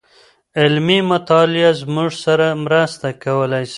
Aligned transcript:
علمي 0.61 0.99
مطالعه 1.11 1.71
زموږ 1.81 2.09
سره 2.23 2.47
مرسته 2.65 3.07
کولای 3.23 3.63
سي. 3.65 3.69